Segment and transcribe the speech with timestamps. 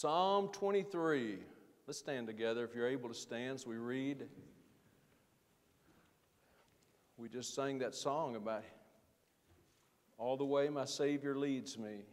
[0.00, 1.38] Psalm 23.
[1.88, 4.28] Let's stand together if you're able to stand as we read.
[7.16, 8.62] We just sang that song about
[10.16, 12.04] all the way my Savior leads me.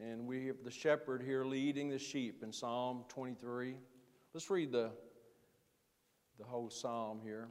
[0.00, 3.76] And we have the shepherd here leading the sheep in Psalm 23.
[4.32, 4.92] Let's read the,
[6.38, 7.48] the whole psalm here.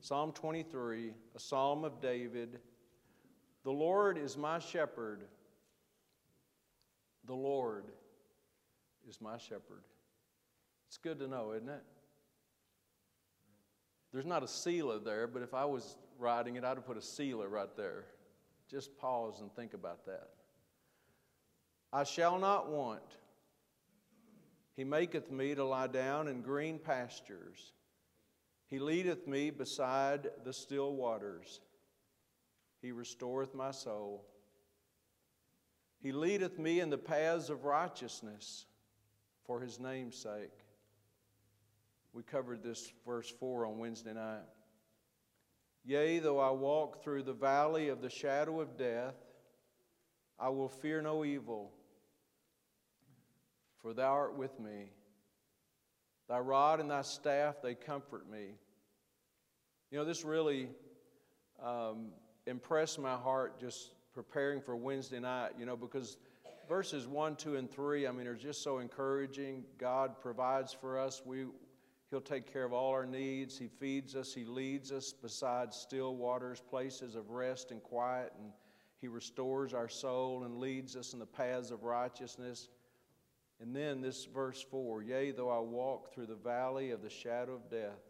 [0.00, 2.58] Psalm 23, a psalm of David.
[3.64, 5.24] The Lord is my shepherd.
[7.24, 7.84] The Lord
[9.08, 9.84] is my shepherd.
[10.88, 11.82] It's good to know, isn't it?
[14.12, 17.02] There's not a Selah there, but if I was writing it, I'd have put a
[17.02, 18.04] Selah right there.
[18.70, 20.28] Just pause and think about that.
[21.92, 23.00] I shall not want.
[24.76, 27.72] He maketh me to lie down in green pastures.
[28.68, 31.60] He leadeth me beside the still waters.
[32.80, 34.24] He restoreth my soul.
[36.00, 38.66] He leadeth me in the paths of righteousness
[39.48, 40.52] for his name's sake.
[42.12, 44.44] We covered this verse 4 on Wednesday night.
[45.86, 49.14] Yea, though I walk through the valley of the shadow of death,
[50.38, 51.72] I will fear no evil,
[53.80, 54.90] for thou art with me.
[56.28, 58.48] Thy rod and thy staff, they comfort me.
[59.90, 60.68] You know, this really
[61.64, 62.08] um,
[62.46, 66.18] impressed my heart just preparing for Wednesday night, you know, because
[66.68, 69.64] verses 1, 2, and 3, I mean, are just so encouraging.
[69.78, 71.22] God provides for us.
[71.24, 71.46] We,
[72.10, 73.58] he'll take care of all our needs.
[73.58, 74.34] He feeds us.
[74.34, 78.32] He leads us beside still waters, places of rest and quiet.
[78.38, 78.52] And
[79.00, 82.68] He restores our soul and leads us in the paths of righteousness.
[83.60, 87.54] And then this verse 4 Yea, though I walk through the valley of the shadow
[87.54, 88.02] of death.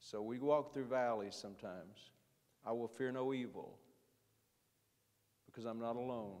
[0.00, 2.10] So we walk through valleys sometimes.
[2.64, 3.78] I will fear no evil
[5.46, 6.40] because I'm not alone.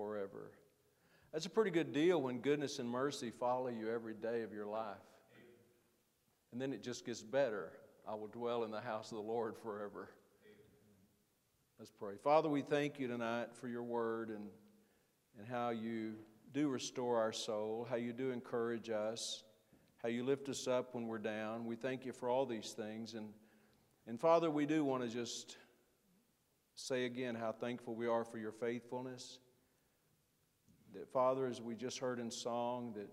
[0.00, 0.50] forever.
[1.30, 4.64] That's a pretty good deal when goodness and mercy follow you every day of your
[4.64, 4.96] life.
[6.52, 7.70] And then it just gets better.
[8.08, 10.08] I will dwell in the house of the Lord forever.
[11.78, 12.14] Let's pray.
[12.24, 14.48] Father, we thank you tonight for your word and,
[15.38, 16.14] and how you
[16.54, 19.44] do restore our soul, how you do encourage us,
[20.02, 21.66] how you lift us up when we're down.
[21.66, 23.12] We thank you for all these things.
[23.12, 23.28] And,
[24.06, 25.58] and Father, we do want to just
[26.74, 29.38] say again how thankful we are for your faithfulness.
[30.94, 33.08] That, Father, as we just heard in song, that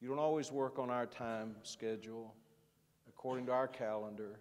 [0.00, 2.34] you don't always work on our time schedule
[3.08, 4.38] according to our calendar.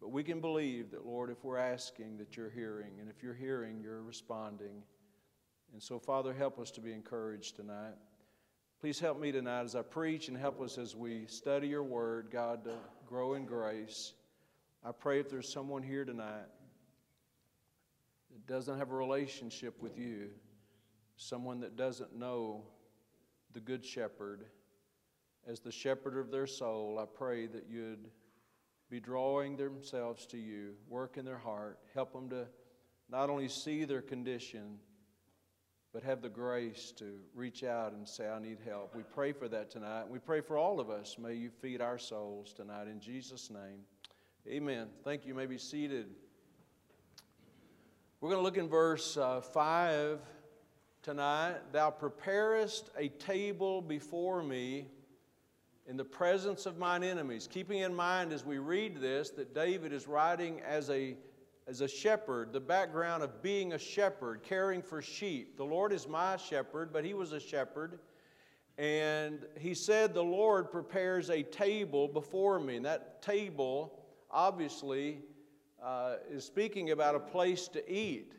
[0.00, 3.00] But we can believe that, Lord, if we're asking, that you're hearing.
[3.00, 4.82] And if you're hearing, you're responding.
[5.72, 7.94] And so, Father, help us to be encouraged tonight.
[8.80, 12.28] Please help me tonight as I preach and help us as we study your word,
[12.30, 12.74] God, to
[13.06, 14.12] grow in grace.
[14.84, 16.46] I pray if there's someone here tonight
[18.30, 20.28] that doesn't have a relationship with you,
[21.18, 22.62] someone that doesn't know
[23.52, 24.46] the Good Shepherd
[25.46, 28.08] as the shepherd of their soul, I pray that you'd
[28.90, 32.46] be drawing themselves to you, work in their heart, help them to
[33.10, 34.78] not only see their condition,
[35.92, 38.94] but have the grace to reach out and say, I need help.
[38.94, 40.06] We pray for that tonight.
[40.08, 41.16] We pray for all of us.
[41.18, 43.80] May you feed our souls tonight in Jesus' name.
[44.46, 44.88] Amen.
[45.02, 45.28] Thank you.
[45.28, 46.08] you may be seated.
[48.20, 50.18] We're going to look in verse uh, 5
[51.02, 51.56] tonight.
[51.72, 54.86] Thou preparest a table before me
[55.86, 57.48] in the presence of mine enemies.
[57.50, 61.16] Keeping in mind as we read this that David is writing as a,
[61.66, 65.56] as a shepherd, the background of being a shepherd, caring for sheep.
[65.56, 67.98] The Lord is my shepherd, but he was a shepherd.
[68.76, 72.76] And he said, The Lord prepares a table before me.
[72.76, 73.98] And that table,
[74.30, 75.18] obviously,
[75.82, 78.34] uh, is speaking about a place to eat.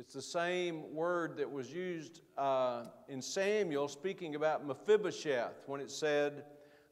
[0.00, 5.90] It's the same word that was used uh, in Samuel speaking about Mephibosheth when it
[5.90, 6.44] said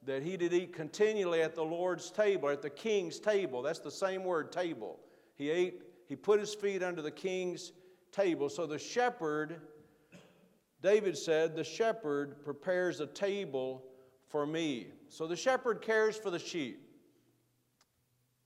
[0.05, 3.63] that he did eat continually at the Lord's table, at the king's table.
[3.63, 4.99] That's the same word, table.
[5.37, 7.71] He ate, he put his feet under the king's
[8.11, 8.49] table.
[8.49, 9.61] So the shepherd,
[10.83, 13.85] David said, the shepherd prepares a table
[14.27, 14.89] for me.
[15.11, 16.83] So the shepherd cares for the sheep.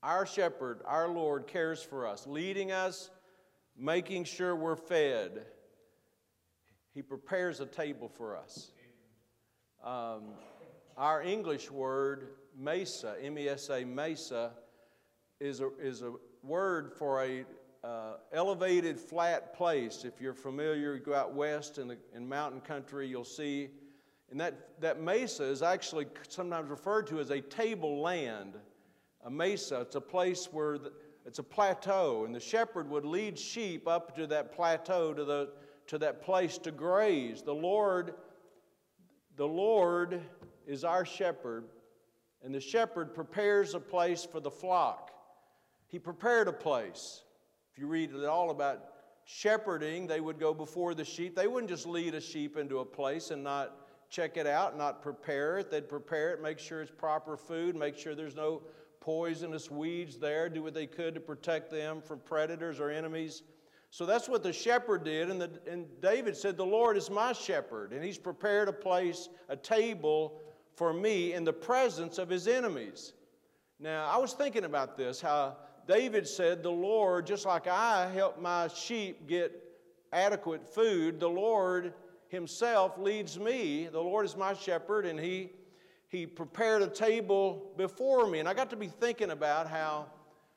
[0.03, 3.09] Our shepherd, our Lord, cares for us, leading us,
[3.77, 5.45] making sure we're fed.
[6.93, 8.71] He prepares a table for us.
[9.83, 10.33] Um,
[10.97, 12.27] our English word,
[12.57, 14.51] mesa, M E S A, mesa,
[15.39, 16.13] is a, is a
[16.43, 17.45] word for a
[17.83, 20.03] uh, elevated flat place.
[20.05, 23.69] If you're familiar, you go out west in, the, in mountain country, you'll see.
[24.29, 28.53] And that, that mesa is actually sometimes referred to as a tableland.
[29.23, 30.91] A mesa, it's a place where the,
[31.25, 35.49] it's a plateau, and the shepherd would lead sheep up to that plateau, to, the,
[35.87, 37.41] to that place to graze.
[37.41, 38.15] The Lord,
[39.35, 40.21] the Lord
[40.65, 41.65] is our shepherd,
[42.43, 45.11] and the shepherd prepares a place for the flock.
[45.87, 47.23] He prepared a place.
[47.71, 48.83] If you read it all about
[49.25, 51.35] shepherding, they would go before the sheep.
[51.35, 53.75] They wouldn't just lead a sheep into a place and not
[54.09, 55.71] check it out, not prepare it.
[55.71, 58.63] They'd prepare it, make sure it's proper food, make sure there's no
[59.01, 63.43] poisonous weeds there, do what they could to protect them from predators or enemies.
[63.89, 65.29] So that's what the shepherd did.
[65.29, 69.27] And, the, and David said, The Lord is my shepherd, and he's prepared a place,
[69.49, 70.39] a table
[70.75, 73.11] for me in the presence of his enemies.
[73.79, 75.57] Now, I was thinking about this, how
[75.87, 79.51] David said, The Lord, just like I help my sheep get
[80.13, 81.93] adequate food, the Lord
[82.29, 83.89] Himself leads me.
[83.91, 85.49] The Lord is my shepherd, and He,
[86.11, 88.39] he prepared a table before me.
[88.39, 90.07] And I got to be thinking about how,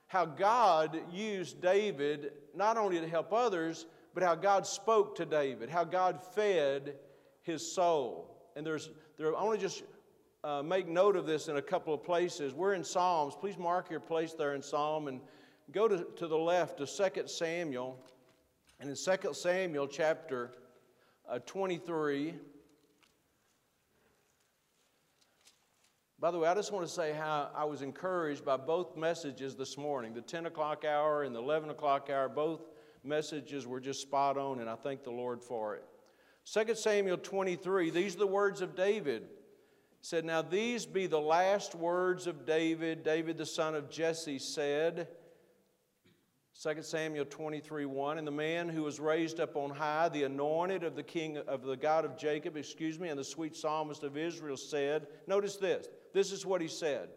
[0.08, 5.70] how God used David not only to help others, but how God spoke to David,
[5.70, 6.96] how God fed
[7.42, 8.36] his soul.
[8.56, 9.84] And there's, there, I want to just
[10.42, 12.52] uh, make note of this in a couple of places.
[12.52, 13.34] We're in Psalms.
[13.40, 15.20] Please mark your place there in Psalm and
[15.70, 17.96] go to, to the left to 2 Samuel.
[18.80, 20.50] And in 2 Samuel chapter
[21.28, 22.34] uh, 23,
[26.24, 29.56] by the way, I just want to say how I was encouraged by both messages
[29.56, 32.30] this morning the 10 o'clock hour and the 11 o'clock hour.
[32.30, 32.62] Both
[33.04, 35.84] messages were just spot on, and I thank the Lord for it.
[36.50, 39.28] 2 Samuel 23, these are the words of David He
[40.00, 43.04] said, Now these be the last words of David.
[43.04, 45.08] David, the son of Jesse, said,
[46.58, 50.84] 2 Samuel 23 1, and the man who was raised up on high, the anointed
[50.84, 54.16] of the king of the God of Jacob, excuse me, and the sweet psalmist of
[54.16, 55.86] Israel said, Notice this.
[56.14, 57.10] This is what he said.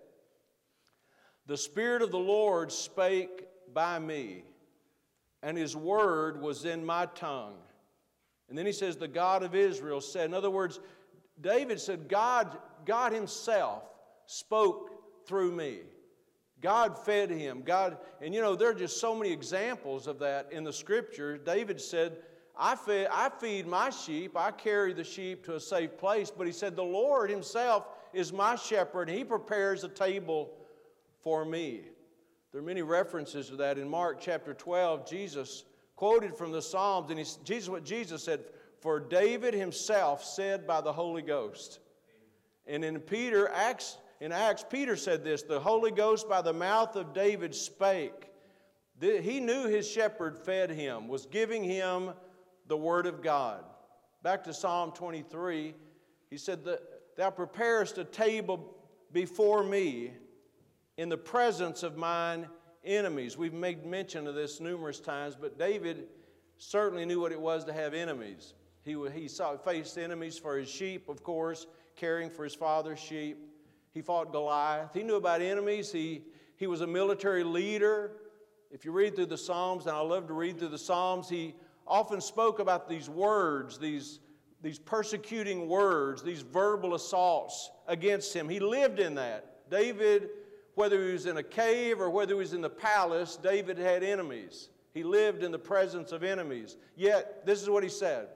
[1.45, 4.43] The Spirit of the Lord spake by me,
[5.41, 7.55] and his word was in my tongue.
[8.49, 10.81] And then he says, The God of Israel said, in other words,
[11.39, 13.83] David said, God, God Himself
[14.25, 15.79] spoke through me.
[16.59, 17.61] God fed him.
[17.63, 21.37] God, and you know, there are just so many examples of that in the scripture.
[21.37, 22.17] David said,
[22.57, 26.31] I, fed, I feed my sheep, I carry the sheep to a safe place.
[26.35, 30.51] But he said, The Lord Himself is my shepherd, He prepares a table
[31.21, 31.81] for me.
[32.51, 35.09] There are many references to that in Mark chapter 12.
[35.09, 35.65] Jesus
[35.95, 38.45] quoted from the Psalms, and he, Jesus, what Jesus said,
[38.79, 41.79] for David himself said by the Holy Ghost.
[42.65, 46.95] And in Peter, Acts, in Acts, Peter said this the Holy Ghost by the mouth
[46.95, 48.29] of David spake.
[48.99, 52.11] He knew his shepherd fed him, was giving him
[52.67, 53.63] the word of God.
[54.23, 55.75] Back to Psalm 23,
[56.29, 56.59] he said,
[57.17, 58.75] Thou preparest a table
[59.11, 60.13] before me
[60.97, 62.47] in the presence of mine
[62.83, 63.35] enemies.
[63.35, 66.07] We've made mention of this numerous times, but David
[66.59, 68.53] certainly knew what it was to have enemies.
[68.83, 71.65] He, he saw, faced enemies for his sheep, of course,
[71.95, 73.37] caring for his father's sheep.
[73.93, 74.93] He fought Goliath.
[74.93, 75.91] He knew about enemies.
[75.91, 76.21] He,
[76.55, 78.11] he was a military leader.
[78.69, 81.55] If you read through the Psalms, and I love to read through the Psalms, he
[81.87, 84.19] often spoke about these words, these,
[84.61, 88.49] these persecuting words, these verbal assaults against him.
[88.49, 89.69] He lived in that.
[89.69, 90.29] David,
[90.75, 94.03] whether he was in a cave or whether he was in the palace, David had
[94.03, 94.69] enemies.
[94.93, 96.75] He lived in the presence of enemies.
[96.95, 98.29] Yet, this is what he said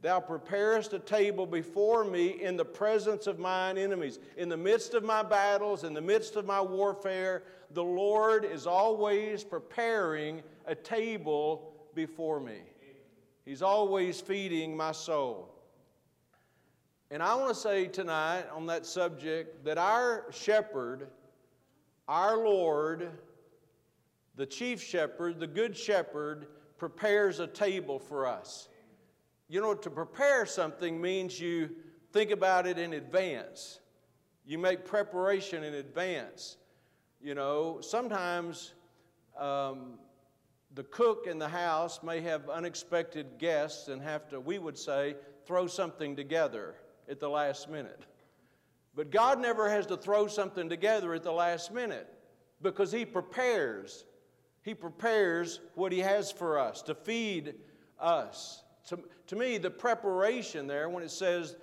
[0.00, 4.20] Thou preparest a table before me in the presence of mine enemies.
[4.36, 8.66] In the midst of my battles, in the midst of my warfare, the Lord is
[8.66, 12.60] always preparing a table before me.
[13.44, 15.57] He's always feeding my soul.
[17.10, 21.08] And I want to say tonight on that subject that our shepherd,
[22.06, 23.08] our Lord,
[24.36, 28.68] the chief shepherd, the good shepherd, prepares a table for us.
[29.48, 31.70] You know, to prepare something means you
[32.12, 33.80] think about it in advance.
[34.44, 36.58] You make preparation in advance.
[37.22, 38.74] You know, sometimes
[39.38, 39.94] um,
[40.74, 45.16] the cook in the house may have unexpected guests and have to, we would say,
[45.46, 46.74] throw something together
[47.08, 48.04] at the last minute.
[48.94, 52.12] But God never has to throw something together at the last minute
[52.62, 54.04] because He prepares.
[54.62, 57.54] He prepares what He has for us to feed
[57.98, 61.56] us To, to me, the preparation there, when it says,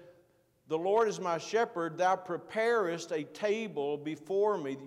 [0.68, 4.78] The Lord is my shepherd, thou preparest a table before me,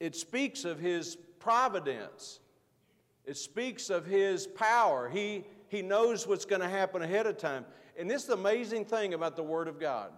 [0.00, 2.40] it speaks of his providence.
[3.24, 5.08] It speaks of his power.
[5.08, 7.64] He, he knows what's going to happen ahead of time.
[7.98, 10.10] And this is the amazing thing about the Word of God.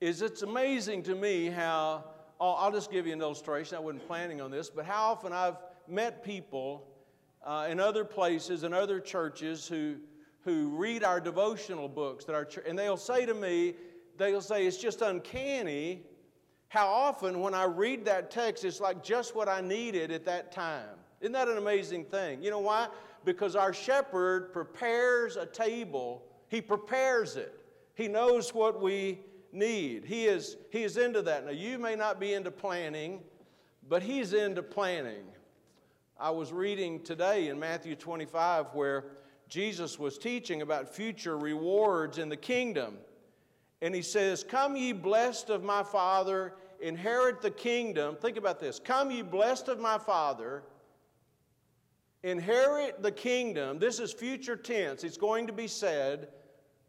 [0.00, 2.04] Is it's amazing to me how
[2.40, 3.76] I'll just give you an illustration.
[3.76, 5.56] I wasn't planning on this, but how often I've
[5.88, 6.86] met people
[7.44, 9.96] uh, in other places and other churches who,
[10.44, 13.74] who read our devotional books that our and they'll say to me,
[14.16, 16.02] they'll say it's just uncanny
[16.68, 20.50] how often when I read that text it's like just what I needed at that
[20.50, 20.96] time.
[21.20, 22.42] Isn't that an amazing thing?
[22.42, 22.88] You know why?
[23.24, 26.24] Because our shepherd prepares a table.
[26.48, 27.58] He prepares it.
[27.94, 29.20] He knows what we
[29.52, 30.04] need.
[30.04, 31.46] He is, he is into that.
[31.46, 33.20] Now, you may not be into planning,
[33.88, 35.24] but he's into planning.
[36.18, 39.04] I was reading today in Matthew 25 where
[39.48, 42.96] Jesus was teaching about future rewards in the kingdom.
[43.82, 48.16] And he says, Come ye blessed of my Father, inherit the kingdom.
[48.16, 48.78] Think about this.
[48.78, 50.62] Come ye blessed of my Father,
[52.24, 53.78] inherit the kingdom.
[53.78, 55.04] This is future tense.
[55.04, 56.28] It's going to be said,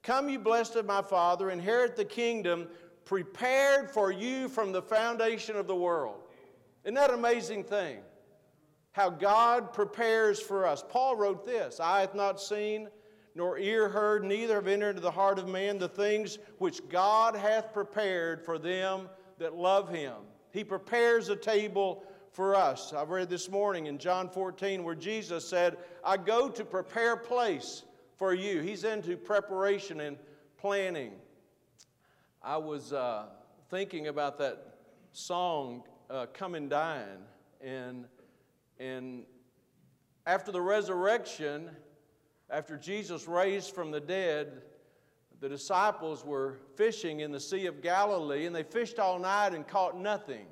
[0.02, 2.68] Come you blessed of my Father, inherit the kingdom
[3.06, 6.24] prepared for you from the foundation of the world.
[6.84, 8.00] Isn't that amazing thing?
[8.96, 10.82] how God prepares for us.
[10.88, 12.88] Paul wrote this Eye hath not seen,
[13.36, 17.36] nor ear heard, neither have entered into the heart of man the things which God
[17.36, 20.14] hath prepared for them that love him.
[20.54, 22.92] He prepares a table for us.
[22.92, 27.84] I've read this morning in John 14 where Jesus said, I go to prepare place
[28.18, 28.60] for you.
[28.60, 30.18] He's into preparation and
[30.58, 31.14] planning.
[32.44, 33.28] I was uh,
[33.70, 34.76] thinking about that
[35.14, 37.24] song, uh, Come and Dine,
[37.62, 38.06] and
[38.80, 39.24] and
[40.26, 41.70] after the resurrection,
[42.50, 44.62] after Jesus raised from the dead,
[45.40, 49.66] the disciples were fishing in the Sea of Galilee and they fished all night and
[49.66, 50.48] caught nothing.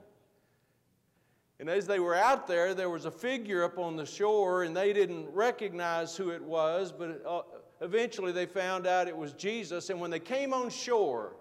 [1.64, 4.76] And as they were out there, there was a figure up on the shore and
[4.76, 7.44] they didn't recognize who it was, but uh,
[7.80, 9.90] eventually they found out it was Jesus.
[9.90, 11.38] And when they came on shore,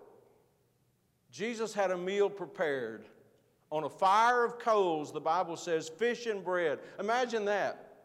[1.33, 3.05] Jesus had a meal prepared
[3.73, 6.79] on a fire of coals, the Bible says, fish and bread.
[7.01, 7.97] Imagine that.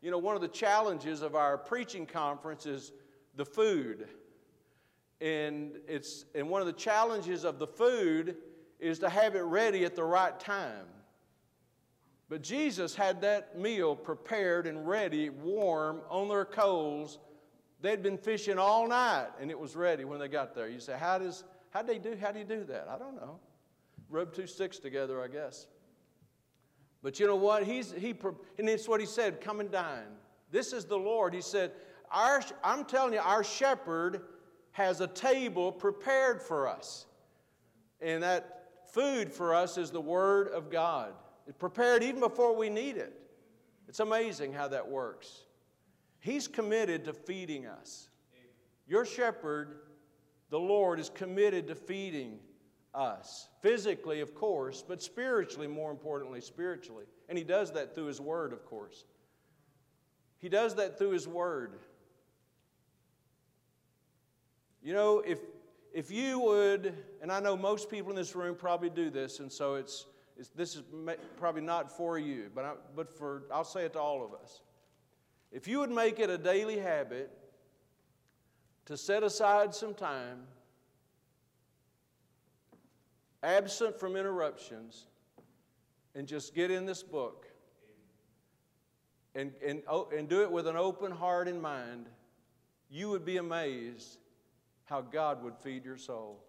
[0.00, 2.92] You know, one of the challenges of our preaching conference is
[3.34, 4.08] the food.
[5.20, 8.36] And, it's, and one of the challenges of the food
[8.80, 10.86] is to have it ready at the right time.
[12.28, 17.18] But Jesus had that meal prepared and ready, warm, on their coals.
[17.80, 20.68] They'd been fishing all night and it was ready when they got there.
[20.68, 22.88] You say, how does how do they do how do you do that?
[22.88, 23.38] I don't know
[24.08, 25.66] rub two sticks together, I guess.
[27.02, 27.64] But you know what?
[27.64, 28.14] He's, he,
[28.58, 30.16] and it's what he said come and dine.
[30.50, 31.34] This is the Lord.
[31.34, 31.72] He said,
[32.10, 34.22] our, I'm telling you, our shepherd
[34.72, 37.06] has a table prepared for us.
[38.00, 41.12] And that food for us is the Word of God.
[41.58, 43.12] Prepared even before we need it.
[43.88, 45.44] It's amazing how that works.
[46.18, 48.08] He's committed to feeding us.
[48.88, 49.80] Your shepherd,
[50.50, 52.38] the Lord, is committed to feeding
[52.94, 53.48] us.
[53.60, 57.04] Physically, of course, but spiritually, more importantly, spiritually.
[57.28, 59.04] And He does that through His Word, of course.
[60.38, 61.78] He does that through His Word.
[64.82, 65.40] You know, if,
[65.92, 69.50] if you would, and I know most people in this room probably do this, and
[69.50, 70.06] so it's,
[70.54, 70.82] this is
[71.38, 74.60] probably not for you, but, I, but for, I'll say it to all of us.
[75.50, 77.30] If you would make it a daily habit
[78.86, 80.42] to set aside some time
[83.42, 85.06] absent from interruptions,
[86.16, 87.46] and just get in this book
[89.34, 92.06] and, and, oh, and do it with an open heart and mind,
[92.90, 94.18] you would be amazed
[94.86, 96.42] how God would feed your soul.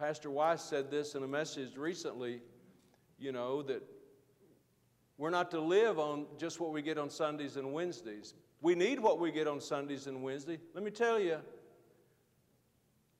[0.00, 2.40] Pastor Weiss said this in a message recently,
[3.18, 3.82] you know, that
[5.18, 8.32] we're not to live on just what we get on Sundays and Wednesdays.
[8.62, 10.60] We need what we get on Sundays and Wednesdays.
[10.72, 11.36] Let me tell you,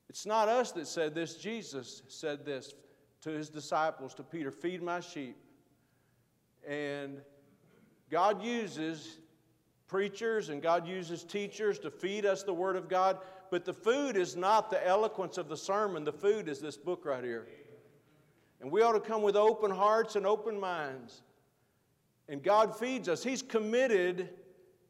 [0.09, 1.35] it's not us that said this.
[1.35, 2.73] Jesus said this
[3.21, 5.37] to his disciples, to Peter feed my sheep.
[6.67, 7.21] And
[8.09, 9.19] God uses
[9.91, 13.19] preachers and God uses teachers to feed us the Word of God,
[13.51, 16.05] but the food is not the eloquence of the sermon.
[16.05, 17.45] The food is this book right here.
[18.61, 21.23] And we ought to come with open hearts and open minds.
[22.29, 23.21] And God feeds us.
[23.21, 24.29] He's committed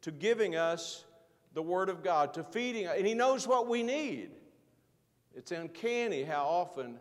[0.02, 1.04] to giving us
[1.52, 2.94] the Word of God, to feeding us.
[2.96, 4.30] And He knows what we need.
[5.34, 6.94] It's uncanny how often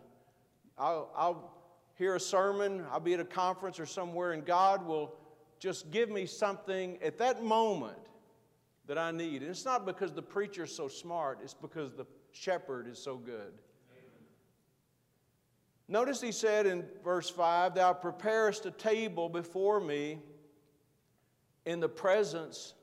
[0.76, 1.54] I'll, I'll
[2.00, 5.14] hear a sermon, I'll be at a conference or somewhere, and God will
[5.62, 8.00] just give me something at that moment
[8.88, 9.44] that I need.
[9.44, 13.54] And it's not because the preacher's so smart, it's because the shepherd is so good.
[15.88, 20.20] Notice he said in verse 5 Thou preparest a table before me
[21.66, 22.74] in the presence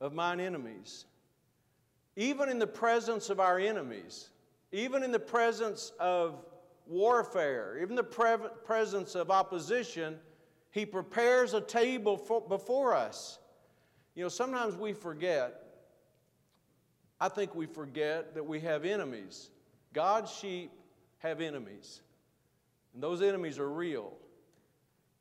[0.00, 1.04] of mine enemies.
[2.16, 4.30] Even in the presence of our enemies,
[4.72, 6.44] even in the presence of
[6.86, 10.16] warfare, even the pre- presence of opposition,
[10.74, 13.38] he prepares a table for, before us.
[14.16, 15.62] You know, sometimes we forget,
[17.20, 19.50] I think we forget that we have enemies.
[19.92, 20.72] God's sheep
[21.18, 22.00] have enemies.
[22.92, 24.14] And those enemies are real.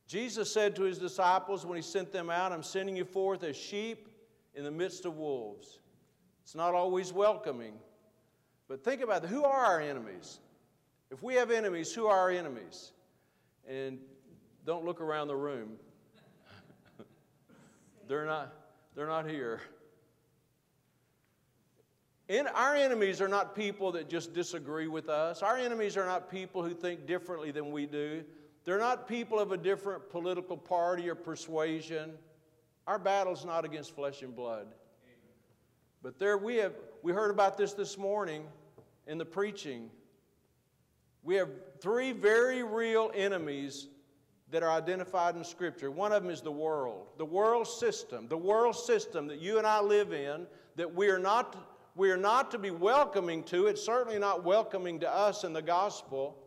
[0.08, 3.56] Jesus said to his disciples when he sent them out, I'm sending you forth as
[3.56, 4.10] sheep
[4.56, 5.82] in the midst of wolves.
[6.44, 7.76] It's not always welcoming.
[8.68, 9.30] But think about it.
[9.30, 10.40] Who are our enemies?
[11.12, 12.92] If we have enemies, who are our enemies?
[13.70, 14.00] And
[14.66, 15.74] don't look around the room.
[18.08, 18.54] they're, not,
[18.96, 19.62] they're not here.
[22.30, 25.44] In, our enemies are not people that just disagree with us.
[25.44, 28.24] Our enemies are not people who think differently than we do.
[28.64, 32.12] They're not people of a different political party or persuasion.
[32.88, 34.68] Our battle's not against flesh and blood.
[36.02, 38.46] But there we have we heard about this this morning
[39.08, 39.90] in the preaching.
[41.24, 43.88] We have three very real enemies
[44.54, 45.90] that are identified in Scripture.
[45.90, 49.66] One of them is the world, the world system, the world system that you and
[49.66, 50.46] I live in
[50.76, 51.58] that we are not
[51.96, 53.66] we are not to be welcoming to.
[53.66, 56.38] It's certainly not welcoming to us in the gospel.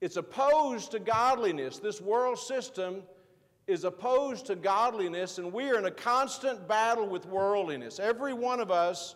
[0.00, 1.78] It's opposed to godliness.
[1.78, 3.02] This world system
[3.66, 7.98] is opposed to godliness, and we are in a constant battle with worldliness.
[7.98, 9.14] Every one of us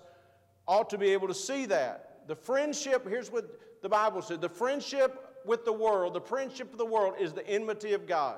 [0.68, 2.22] ought to be able to see that.
[2.26, 6.78] The friendship, here's what the Bible said the friendship with the world, the friendship of
[6.78, 8.37] the world is the enmity of God.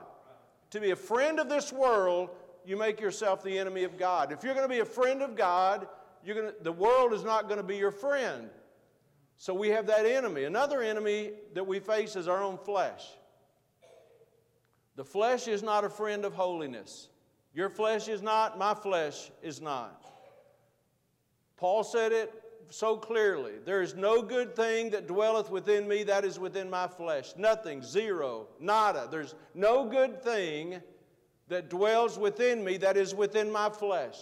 [0.70, 2.30] To be a friend of this world,
[2.64, 4.32] you make yourself the enemy of God.
[4.32, 5.86] If you're going to be a friend of God,
[6.24, 8.48] you're gonna, the world is not going to be your friend.
[9.36, 10.44] So we have that enemy.
[10.44, 13.04] Another enemy that we face is our own flesh.
[14.96, 17.08] The flesh is not a friend of holiness.
[17.52, 20.04] Your flesh is not, my flesh is not.
[21.56, 22.32] Paul said it
[22.70, 26.88] so clearly There is no good thing that dwelleth within me that is within my
[26.88, 27.34] flesh.
[27.36, 29.08] Nothing, zero, nada.
[29.10, 30.80] There's no good thing
[31.48, 34.16] that dwells within me that is within my flesh.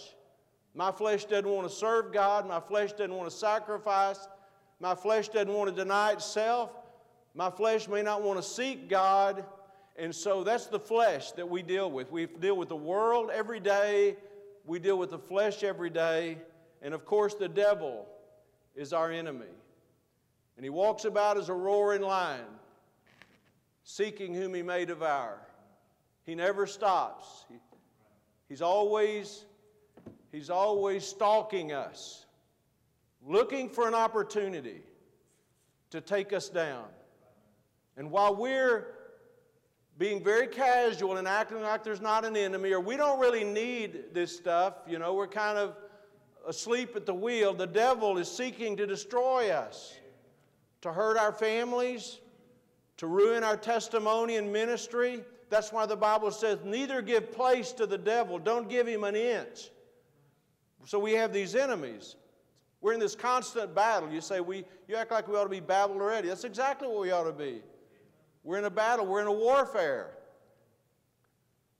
[0.75, 2.47] My flesh doesn't want to serve God.
[2.47, 4.27] My flesh doesn't want to sacrifice.
[4.79, 6.71] My flesh doesn't want to deny itself.
[7.35, 9.45] My flesh may not want to seek God.
[9.95, 12.11] And so that's the flesh that we deal with.
[12.11, 14.17] We deal with the world every day.
[14.65, 16.39] We deal with the flesh every day.
[16.81, 18.07] And of course, the devil
[18.75, 19.45] is our enemy.
[20.57, 22.45] And he walks about as a roaring lion,
[23.83, 25.39] seeking whom he may devour.
[26.25, 27.45] He never stops.
[27.49, 27.55] He,
[28.47, 29.45] he's always
[30.33, 32.25] He's always stalking us,
[33.23, 34.81] looking for an opportunity
[35.91, 36.85] to take us down.
[37.97, 38.87] And while we're
[39.99, 44.05] being very casual and acting like there's not an enemy or we don't really need
[44.11, 45.75] this stuff, you know, we're kind of
[46.47, 49.95] asleep at the wheel, the devil is seeking to destroy us,
[50.81, 52.19] to hurt our families,
[52.97, 55.23] to ruin our testimony and ministry.
[55.49, 59.15] That's why the Bible says, neither give place to the devil, don't give him an
[59.15, 59.69] inch.
[60.85, 62.15] So we have these enemies.
[62.81, 64.11] We're in this constant battle.
[64.11, 66.27] You say, we, you act like we ought to be battle already.
[66.27, 67.61] That's exactly what we ought to be.
[68.43, 70.11] We're in a battle, we're in a warfare.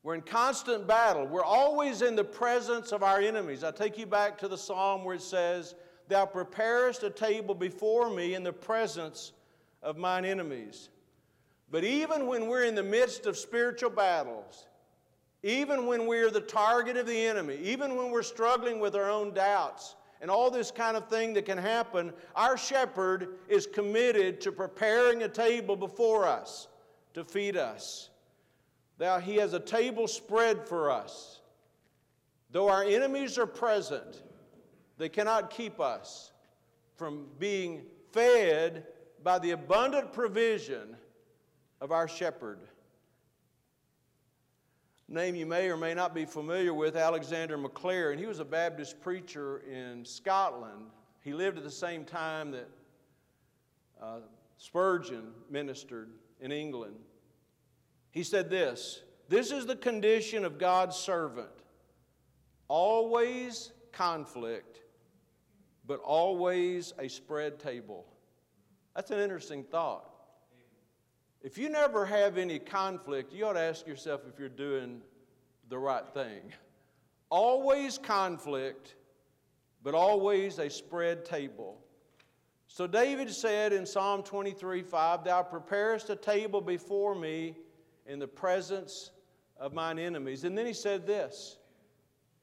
[0.03, 1.25] We're in constant battle.
[1.25, 3.63] We're always in the presence of our enemies.
[3.63, 5.75] I take you back to the psalm where it says,
[6.09, 9.31] Thou preparest a table before me in the presence
[9.81, 10.89] of mine enemies.
[11.71, 14.67] But even when we're in the midst of spiritual battles,
[15.41, 19.33] even when we're the target of the enemy, even when we're struggling with our own
[19.33, 24.51] doubts and all this kind of thing that can happen, our shepherd is committed to
[24.51, 26.67] preparing a table before us
[27.13, 28.09] to feed us.
[28.99, 31.41] Now, he has a table spread for us.
[32.51, 34.21] Though our enemies are present,
[34.97, 36.31] they cannot keep us
[36.95, 38.85] from being fed
[39.23, 40.95] by the abundant provision
[41.81, 42.59] of our shepherd
[45.13, 48.13] name you may or may not be familiar with, Alexander Maclaren.
[48.13, 50.87] and he was a Baptist preacher in Scotland.
[51.21, 52.69] He lived at the same time that
[54.01, 54.19] uh,
[54.57, 56.09] Spurgeon ministered
[56.41, 56.95] in England.
[58.13, 61.49] He said this This is the condition of God's servant
[62.69, 64.79] always conflict,
[65.85, 68.05] but always a spread table.
[68.95, 70.09] That's an interesting thought.
[71.41, 75.01] If you never have any conflict, you ought to ask yourself if you're doing
[75.69, 76.53] the right thing.
[77.29, 78.95] Always conflict,
[79.81, 81.79] but always a spread table.
[82.67, 87.57] So David said in Psalm 23 5, Thou preparest a table before me
[88.05, 89.11] in the presence
[89.57, 90.43] of mine enemies.
[90.43, 91.57] And then he said this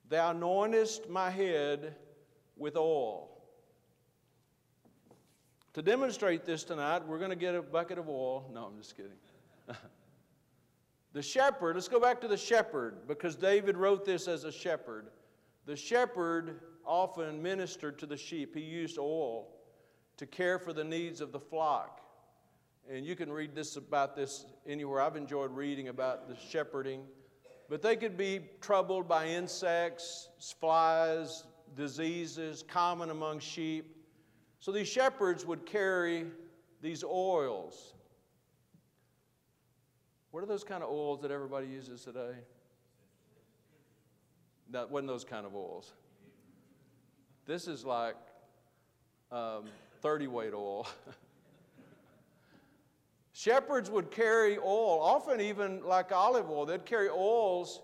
[0.09, 1.97] Thou anointest my head
[2.57, 3.29] with oil.
[5.75, 8.51] To demonstrate this tonight, we're going to get a bucket of oil.
[8.53, 9.13] No, I'm just kidding.
[11.13, 15.07] the shepherd, let's go back to the shepherd because David wrote this as a shepherd.
[15.67, 19.47] The shepherd often ministered to the sheep, he used oil
[20.17, 22.01] to care for the needs of the flock.
[22.93, 25.01] And you can read this about this anywhere.
[25.01, 27.03] I've enjoyed reading about the shepherding.
[27.69, 31.45] But they could be troubled by insects, flies,
[31.77, 33.97] diseases common among sheep.
[34.59, 36.27] So these shepherds would carry
[36.83, 37.95] these oils.
[40.33, 42.33] What are those kind of oils that everybody uses today?
[44.71, 45.93] That wasn't those kind of oils.
[47.47, 48.17] This is like
[49.31, 49.67] um,
[50.03, 50.89] 30 weight oil.
[53.41, 56.67] Shepherds would carry oil, often even like olive oil.
[56.67, 57.81] They'd carry oils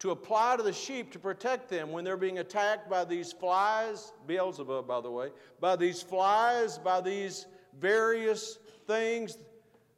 [0.00, 4.12] to apply to the sheep to protect them when they're being attacked by these flies,
[4.26, 7.46] Beelzebub, by the way, by these flies, by these
[7.78, 9.38] various things.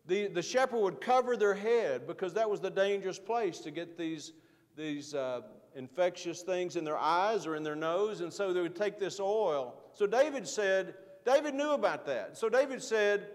[0.09, 3.97] The, the shepherd would cover their head because that was the dangerous place to get
[3.97, 4.35] these,
[4.77, 5.41] these uh,
[5.75, 8.21] infectious things in their eyes or in their nose.
[8.21, 9.75] And so they would take this oil.
[9.95, 12.37] So David said, David knew about that.
[12.37, 13.29] So David said,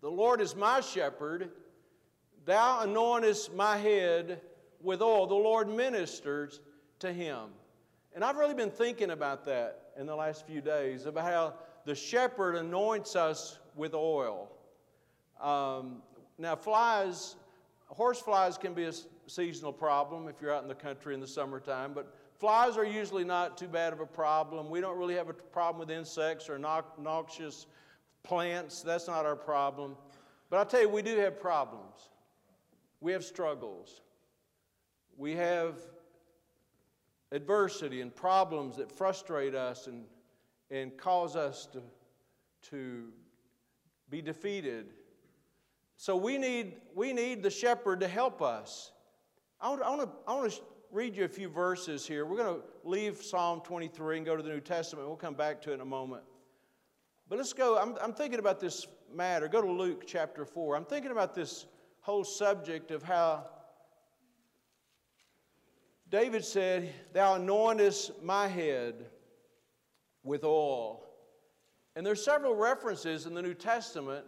[0.00, 1.50] The Lord is my shepherd.
[2.46, 4.40] Thou anointest my head
[4.82, 5.26] with oil.
[5.26, 6.60] The Lord ministers
[7.00, 7.50] to him.
[8.14, 11.94] And I've really been thinking about that in the last few days about how the
[11.94, 14.50] shepherd anoints us with oil.
[15.40, 16.02] Um,
[16.38, 17.36] now, flies,
[17.88, 18.92] horse flies can be a
[19.26, 23.24] seasonal problem if you're out in the country in the summertime, but flies are usually
[23.24, 24.70] not too bad of a problem.
[24.70, 27.66] We don't really have a problem with insects or noxious
[28.22, 28.82] plants.
[28.82, 29.96] That's not our problem.
[30.48, 32.10] But I'll tell you, we do have problems.
[33.00, 34.02] We have struggles
[35.20, 35.78] we have
[37.30, 40.04] adversity and problems that frustrate us and,
[40.70, 41.82] and cause us to,
[42.70, 43.08] to
[44.08, 44.86] be defeated.
[45.98, 48.92] So we need, we need the shepherd to help us.
[49.60, 52.24] I want, I, want to, I want to read you a few verses here.
[52.24, 55.06] We're going to leave Psalm 23 and go to the New Testament.
[55.06, 56.22] We'll come back to it in a moment.
[57.30, 57.78] But let's go.
[57.78, 59.46] I'm, I'm thinking about this matter.
[59.46, 60.74] Go to Luke chapter 4.
[60.74, 61.64] I'm thinking about this
[62.00, 63.46] whole subject of how
[66.10, 69.06] David said, Thou anointest my head
[70.24, 71.06] with oil.
[71.94, 74.24] And there's several references in the New Testament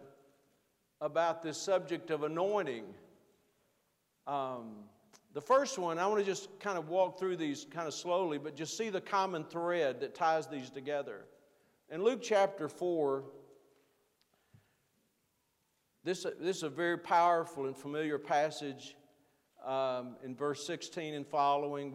[1.01, 2.85] about this subject of anointing.
[4.27, 4.75] Um,
[5.33, 8.37] the first one, I want to just kind of walk through these kind of slowly,
[8.37, 11.25] but just see the common thread that ties these together.
[11.93, 13.23] In Luke chapter 4,
[16.03, 18.95] this, this is a very powerful and familiar passage
[19.63, 21.93] um, in verse 16 and following,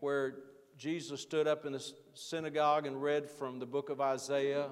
[0.00, 0.36] where
[0.78, 4.70] Jesus stood up in the synagogue and read from the book of Isaiah.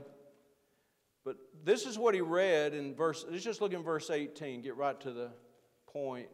[1.22, 4.74] But this is what he read in verse, let's just look in verse 18, get
[4.74, 5.32] right to the
[5.86, 6.28] point.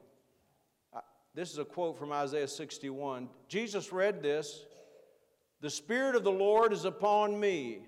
[1.34, 3.28] This is a quote from Isaiah 61.
[3.48, 4.64] Jesus read this
[5.60, 7.80] The Spirit of the Lord is upon me,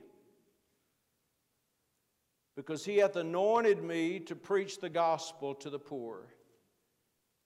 [2.59, 6.27] because he hath anointed me to preach the gospel to the poor.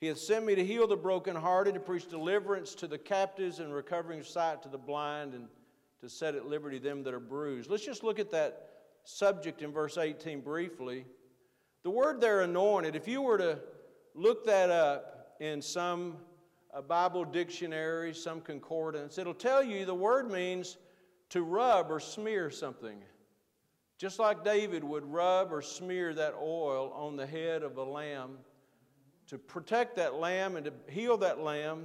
[0.00, 3.74] He hath sent me to heal the brokenhearted, to preach deliverance to the captives and
[3.74, 5.48] recovering sight to the blind, and
[6.00, 7.68] to set at liberty them that are bruised.
[7.68, 8.70] Let's just look at that
[9.04, 11.04] subject in verse 18 briefly.
[11.82, 13.58] The word there, anointed, if you were to
[14.14, 16.16] look that up in some
[16.72, 20.78] uh, Bible dictionary, some concordance, it'll tell you the word means
[21.28, 23.02] to rub or smear something.
[24.02, 28.36] Just like David would rub or smear that oil on the head of a lamb
[29.28, 31.84] to protect that lamb and to heal that lamb.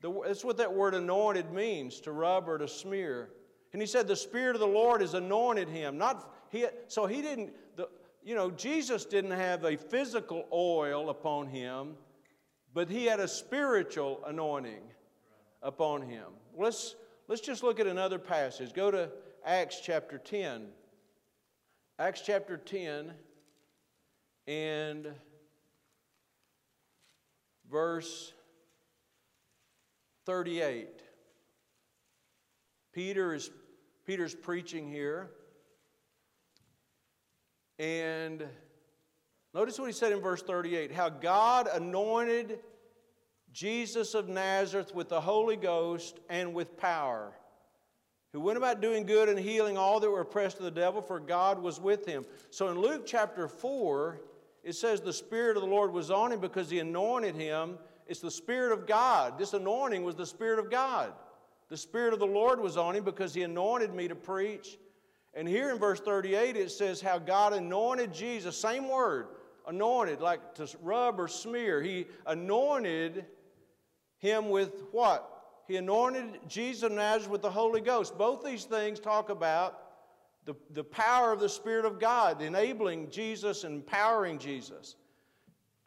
[0.00, 3.28] That's what that word anointed means to rub or to smear.
[3.74, 5.98] And he said, The Spirit of the Lord has anointed him.
[5.98, 7.90] Not, he, so he didn't, the,
[8.24, 11.96] you know, Jesus didn't have a physical oil upon him,
[12.72, 14.84] but he had a spiritual anointing
[15.62, 16.28] upon him.
[16.56, 16.94] Let's,
[17.28, 18.72] let's just look at another passage.
[18.72, 19.10] Go to
[19.44, 20.68] Acts chapter 10.
[22.02, 23.12] Acts chapter 10
[24.48, 25.06] and
[27.70, 28.32] verse
[30.26, 30.88] 38.
[32.92, 33.52] Peter is
[34.04, 35.30] Peter's preaching here.
[37.78, 38.48] And
[39.54, 42.58] notice what he said in verse 38 how God anointed
[43.52, 47.32] Jesus of Nazareth with the Holy Ghost and with power,
[48.32, 51.20] who went about doing good and healing all that were oppressed of the devil, for
[51.20, 52.24] God was with him.
[52.50, 54.20] So in Luke chapter 4,
[54.64, 57.78] it says the Spirit of the Lord was on him because he anointed him.
[58.06, 59.38] It's the Spirit of God.
[59.38, 61.12] This anointing was the Spirit of God.
[61.68, 64.78] The Spirit of the Lord was on him because he anointed me to preach.
[65.34, 69.28] And here in verse 38, it says how God anointed Jesus, same word,
[69.66, 71.82] anointed, like to rub or smear.
[71.82, 73.24] He anointed
[74.18, 75.31] him with what?
[75.72, 78.18] He anointed Jesus of Nazareth with the Holy Ghost.
[78.18, 79.78] Both these things talk about
[80.44, 84.96] the, the power of the Spirit of God, enabling Jesus empowering Jesus.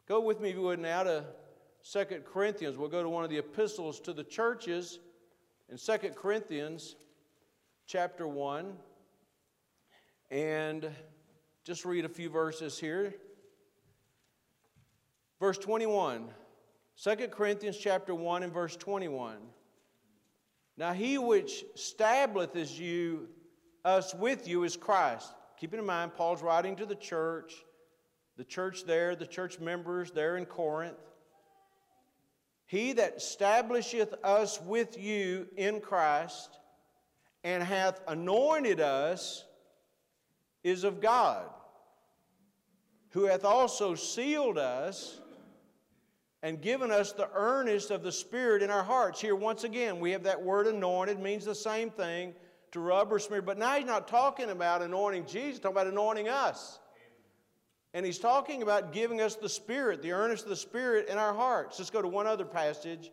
[0.08, 1.24] Go with me, if you would, now to
[1.88, 2.76] 2 Corinthians.
[2.76, 4.98] We'll go to one of the epistles to the churches
[5.68, 6.96] in 2 Corinthians
[7.86, 8.72] chapter 1
[10.32, 10.90] and
[11.62, 13.14] just read a few verses here.
[15.38, 16.30] Verse 21.
[17.00, 19.36] 2 Corinthians chapter 1 and verse 21.
[20.76, 23.28] Now he which establisheth you
[23.84, 25.32] us with you is Christ.
[25.58, 27.54] Keeping in mind, Paul's writing to the church,
[28.36, 30.98] the church there, the church members there in Corinth.
[32.66, 36.58] He that establisheth us with you in Christ
[37.44, 39.44] and hath anointed us
[40.64, 41.46] is of God,
[43.10, 45.20] who hath also sealed us
[46.42, 49.20] and given us the earnest of the Spirit in our hearts.
[49.20, 52.34] Here, once again, we have that word anointed, means the same thing
[52.72, 53.42] to rub or smear.
[53.42, 56.78] But now he's not talking about anointing Jesus, talking about anointing us.
[57.94, 61.32] And he's talking about giving us the Spirit, the earnest of the Spirit in our
[61.32, 61.78] hearts.
[61.78, 63.10] Let's go to one other passage,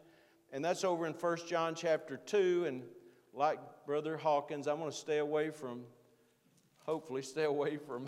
[0.52, 2.66] and that's over in 1 John chapter 2.
[2.68, 2.84] And
[3.34, 5.84] like Brother Hawkins, I'm going to stay away from,
[6.86, 8.08] hopefully, stay away from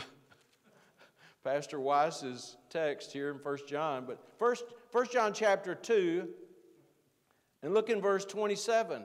[1.46, 4.06] Pastor Weiss's text here in 1 John.
[4.06, 6.26] But first, 1 John chapter 2,
[7.64, 9.04] and look in verse 27.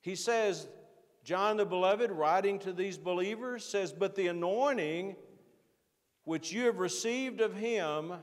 [0.00, 0.66] He says,
[1.24, 5.14] John the Beloved, writing to these believers, says, But the anointing
[6.24, 8.14] which you have received of him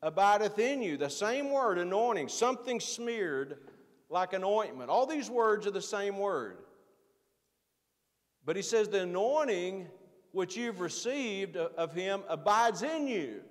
[0.00, 0.96] abideth in you.
[0.96, 3.58] The same word, anointing, something smeared
[4.08, 4.88] like an ointment.
[4.88, 6.56] All these words are the same word.
[8.46, 9.88] But he says, The anointing
[10.30, 13.42] which you've received of him abides in you.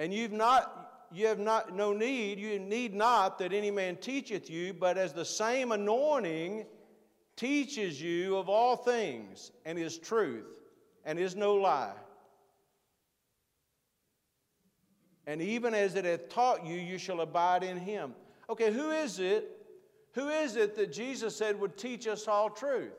[0.00, 4.48] And you've not you have not no need, you need not that any man teacheth
[4.48, 6.64] you, but as the same anointing
[7.36, 10.46] teaches you of all things, and is truth,
[11.04, 11.92] and is no lie.
[15.26, 18.14] And even as it hath taught you, you shall abide in him.
[18.48, 19.50] Okay, who is it?
[20.12, 22.92] Who is it that Jesus said would teach us all truth?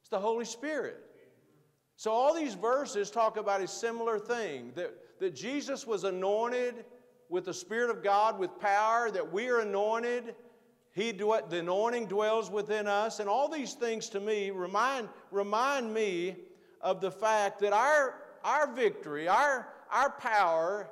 [0.00, 1.09] It's the Holy Spirit.
[2.00, 6.86] So all these verses talk about a similar thing that, that Jesus was anointed
[7.28, 10.34] with the Spirit of God with power, that we are anointed.
[10.92, 13.20] He, the anointing dwells within us.
[13.20, 16.36] And all these things to me remind, remind me
[16.80, 20.88] of the fact that our, our victory, our, our power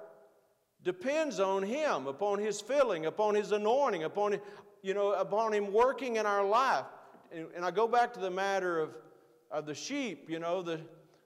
[0.84, 4.38] depends on Him, upon His filling, upon His anointing, upon,
[4.82, 6.84] you know, upon Him working in our life.
[7.32, 8.90] And, and I go back to the matter of,
[9.50, 10.78] of the sheep, you know, the,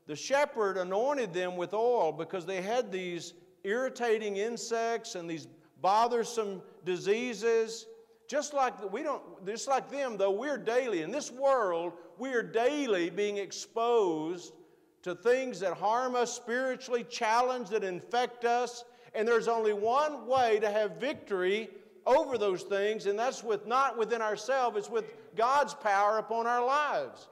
[0.07, 3.35] the shepherd anointed them with oil because they had these
[3.65, 5.47] irritating insects and these
[5.81, 7.87] bothersome diseases.
[8.29, 12.43] Just like we don't, just like them, though, we're daily in this world, we are
[12.43, 14.55] daily being exposed
[15.03, 18.85] to things that harm us spiritually, challenge that infect us,
[19.15, 21.69] and there's only one way to have victory
[22.07, 25.05] over those things, and that's with not within ourselves, it's with
[25.37, 27.29] God's power upon our lives.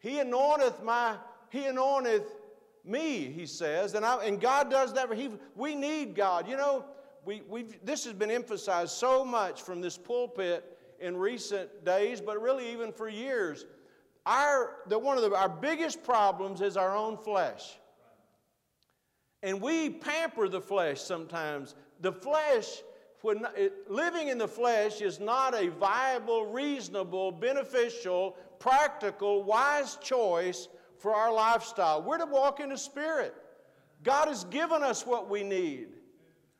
[0.00, 1.16] He anointeth my,
[1.50, 2.26] He anointeth
[2.84, 3.94] me, he says.
[3.94, 5.12] And, I, and God does that.
[5.12, 6.48] He, we need God.
[6.48, 6.84] You know,
[7.24, 12.40] we, we've, this has been emphasized so much from this pulpit in recent days, but
[12.40, 13.66] really even for years.
[14.26, 17.78] Our, the, one of the, our biggest problems is our own flesh.
[19.42, 21.74] And we pamper the flesh sometimes.
[22.00, 22.82] The flesh,
[23.22, 30.68] when it, living in the flesh is not a viable, reasonable, beneficial, practical, wise choice
[30.98, 32.02] for our lifestyle.
[32.02, 33.34] We're to walk in the Spirit.
[34.02, 35.88] God has given us what we need.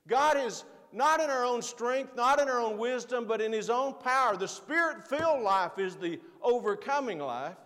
[0.07, 3.70] God is not in our own strength, not in our own wisdom, but in His
[3.70, 4.37] own power.
[4.37, 7.57] The Spirit filled life is the overcoming life,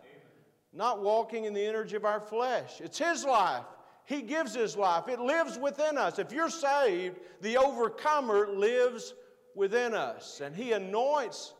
[0.72, 2.80] not walking in the energy of our flesh.
[2.80, 3.64] It's His life.
[4.04, 6.18] He gives His life, it lives within us.
[6.18, 9.14] If you're saved, the overcomer lives
[9.54, 11.54] within us, and He anoints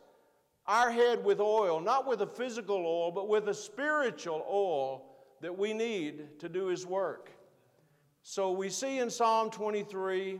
[0.65, 5.05] our head with oil, not with a physical oil, but with a spiritual oil
[5.41, 7.31] that we need to do His work.
[8.21, 10.39] So we see in Psalm 23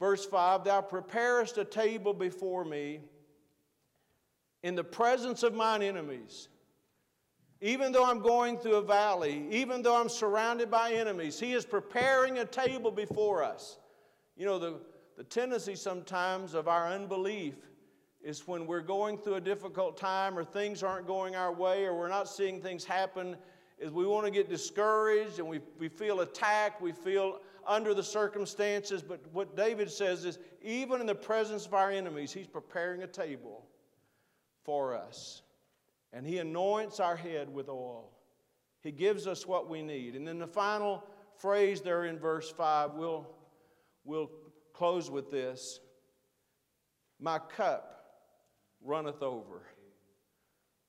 [0.00, 3.02] Verse 5 Thou preparest a table before me
[4.62, 6.48] in the presence of mine enemies.
[7.60, 11.66] Even though I'm going through a valley, even though I'm surrounded by enemies, He is
[11.66, 13.76] preparing a table before us.
[14.34, 14.80] You know, the,
[15.18, 17.56] the tendency sometimes of our unbelief
[18.22, 21.96] is when we're going through a difficult time or things aren't going our way or
[21.96, 23.36] we're not seeing things happen,
[23.78, 28.02] is we want to get discouraged and we, we feel attacked, we feel under the
[28.02, 29.02] circumstances.
[29.02, 33.06] But what David says is, even in the presence of our enemies, He's preparing a
[33.06, 33.64] table
[34.64, 35.42] for us.
[36.12, 38.10] And He anoints our head with oil.
[38.82, 40.14] He gives us what we need.
[40.14, 41.04] And then the final
[41.38, 43.26] phrase there in verse 5, we'll,
[44.04, 44.30] we'll
[44.74, 45.80] close with this
[47.18, 47.99] My cup
[48.82, 49.62] runneth over.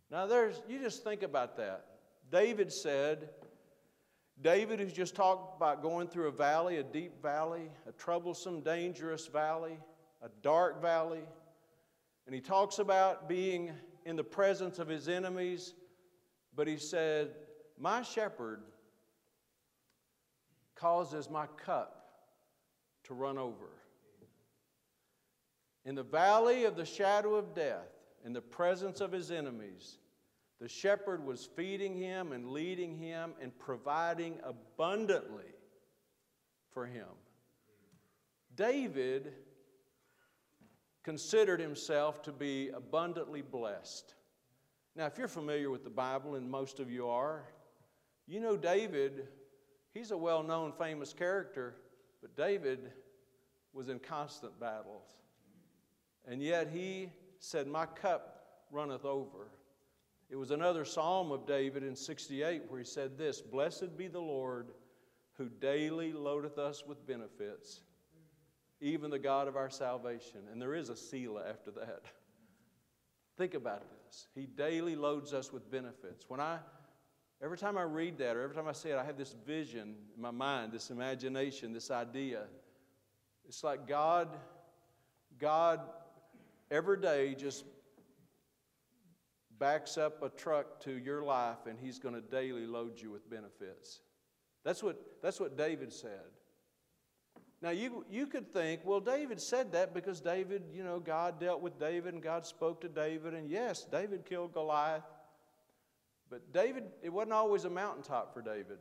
[0.09, 1.85] Now, there's, you just think about that.
[2.31, 3.29] David said,
[4.41, 9.27] David, who's just talked about going through a valley, a deep valley, a troublesome, dangerous
[9.27, 9.77] valley,
[10.21, 11.23] a dark valley,
[12.25, 13.71] and he talks about being
[14.05, 15.73] in the presence of his enemies,
[16.55, 17.31] but he said,
[17.77, 18.61] My shepherd
[20.75, 21.97] causes my cup
[23.03, 23.69] to run over.
[25.85, 27.89] In the valley of the shadow of death,
[28.23, 29.97] in the presence of his enemies,
[30.59, 35.55] the shepherd was feeding him and leading him and providing abundantly
[36.71, 37.07] for him.
[38.55, 39.33] David
[41.03, 44.13] considered himself to be abundantly blessed.
[44.95, 47.45] Now, if you're familiar with the Bible, and most of you are,
[48.27, 49.27] you know David,
[49.93, 51.75] he's a well known, famous character,
[52.21, 52.91] but David
[53.73, 55.07] was in constant battles.
[56.27, 59.49] And yet he said, My cup runneth over.
[60.29, 64.21] It was another psalm of David in 68 where he said this Blessed be the
[64.21, 64.69] Lord
[65.37, 67.81] who daily loadeth us with benefits,
[68.79, 70.41] even the God of our salvation.
[70.51, 72.03] And there is a Selah after that.
[73.37, 74.27] Think about this.
[74.35, 76.25] He daily loads us with benefits.
[76.27, 76.59] When I
[77.41, 79.95] every time I read that or every time I say it, I have this vision
[80.15, 82.43] in my mind, this imagination, this idea.
[83.47, 84.29] It's like God,
[85.39, 85.81] God
[86.71, 87.65] every day just
[89.59, 93.29] backs up a truck to your life and he's going to daily load you with
[93.29, 94.01] benefits.
[94.63, 96.31] That's what, that's what David said.
[97.61, 101.61] Now, you, you could think, well, David said that because David, you know, God dealt
[101.61, 103.35] with David and God spoke to David.
[103.35, 105.03] And yes, David killed Goliath.
[106.31, 108.79] But David, it wasn't always a mountaintop for David.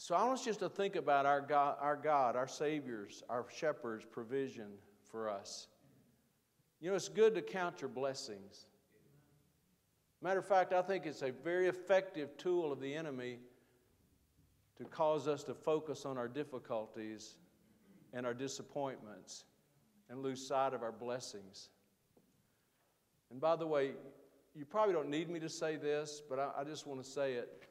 [0.00, 3.44] So I want us just to think about our God, our, God, our Savior's, our
[3.52, 4.68] shepherd's provision
[5.10, 5.66] for us.
[6.80, 8.66] You know, it's good to count your blessings.
[10.22, 13.40] Matter of fact, I think it's a very effective tool of the enemy
[14.76, 17.34] to cause us to focus on our difficulties
[18.12, 19.46] and our disappointments
[20.08, 21.70] and lose sight of our blessings.
[23.32, 23.94] And by the way,
[24.54, 27.34] you probably don't need me to say this, but I, I just want to say
[27.34, 27.67] it.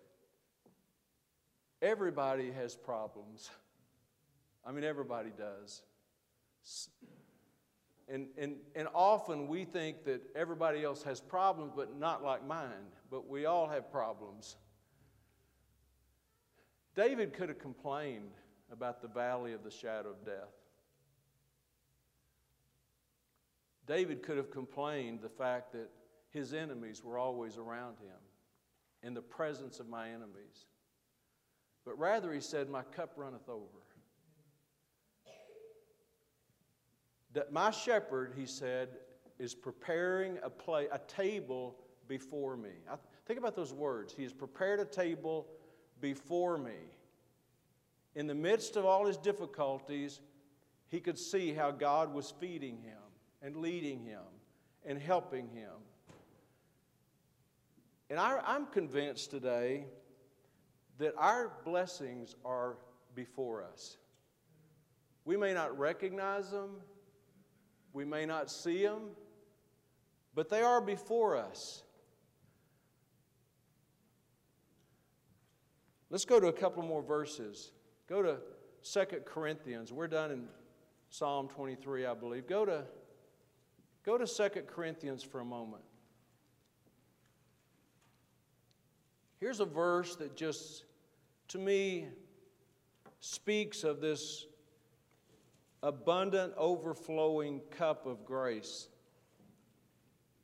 [1.81, 3.49] Everybody has problems.
[4.65, 5.81] I mean, everybody does.
[8.09, 12.91] And, and, and often we think that everybody else has problems, but not like mine.
[13.11, 14.55] But we all have problems.
[16.95, 18.31] David could have complained
[18.71, 20.53] about the valley of the shadow of death.
[23.85, 25.89] David could have complained the fact that
[26.29, 28.17] his enemies were always around him,
[29.03, 30.65] in the presence of my enemies.
[31.87, 33.63] But rather, he said, My cup runneth over.
[37.31, 38.89] That my shepherd, he said,
[39.39, 41.77] is preparing a, play, a table
[42.09, 42.71] before me.
[42.91, 42.95] I,
[43.25, 44.13] think about those words.
[44.13, 45.47] He has prepared a table
[46.01, 46.91] before me.
[48.15, 50.19] In the midst of all his difficulties,
[50.89, 52.97] he could see how God was feeding him
[53.41, 54.23] and leading him
[54.85, 55.71] and helping him.
[58.09, 59.85] And I, I'm convinced today
[60.97, 62.77] that our blessings are
[63.15, 63.97] before us.
[65.25, 66.77] We may not recognize them,
[67.93, 69.09] we may not see them,
[70.33, 71.83] but they are before us.
[76.09, 77.71] Let's go to a couple more verses.
[78.07, 78.37] Go to
[78.83, 79.91] 2 Corinthians.
[79.91, 80.43] We're done in
[81.09, 82.47] Psalm 23, I believe.
[82.47, 82.83] Go to,
[84.05, 85.83] go to 2 Corinthians for a moment.
[89.39, 90.85] Here's a verse that just,
[91.49, 92.07] to me,
[93.19, 94.45] speaks of this
[95.81, 98.87] abundant, overflowing cup of grace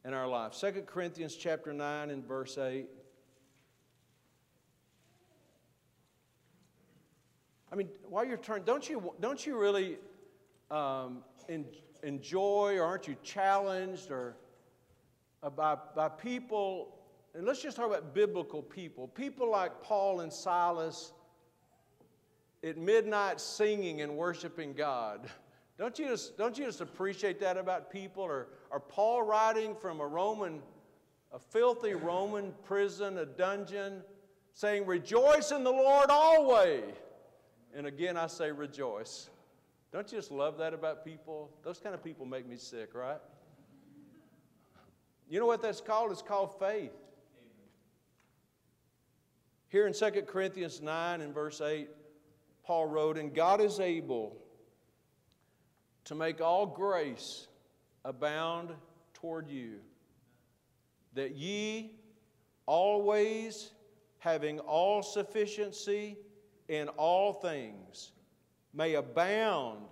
[0.06, 0.54] in our life.
[0.60, 2.88] 2 Corinthians chapter 9 and verse 8.
[7.72, 9.98] I mean, while you're turning, don't you, don't you really
[10.70, 11.66] um, en-
[12.04, 14.36] enjoy or aren't you challenged or
[15.42, 16.96] uh, by, by people,
[17.36, 21.14] and let's just talk about biblical people, people like Paul and Silas
[22.64, 25.30] at midnight singing and worshiping God.
[25.78, 28.24] Don't you just, don't you just appreciate that about people?
[28.24, 30.62] Or, or Paul writing from a Roman,
[31.34, 34.04] a filthy Roman prison, a dungeon,
[34.54, 36.84] saying, Rejoice in the Lord always.
[37.76, 39.32] And again, I say rejoice.
[39.92, 41.50] Don't you just love that about people?
[41.64, 43.18] Those kind of people make me sick, right?
[45.28, 46.12] You know what that's called?
[46.12, 46.92] It's called faith.
[49.74, 51.90] Here in 2 Corinthians 9 and verse 8,
[52.64, 54.38] Paul wrote, And God is able
[56.06, 57.48] to make all grace
[58.06, 58.70] abound
[59.16, 59.80] toward you,
[61.16, 61.96] that ye
[62.68, 63.72] always
[64.20, 66.18] having all sufficiency
[66.68, 68.12] in all things
[68.76, 69.88] may abound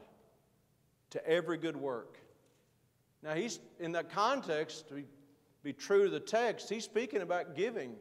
[1.10, 2.20] to every good work.
[3.24, 5.04] Now, he's in that context, to
[5.64, 7.96] be true to the text, he's speaking about giving.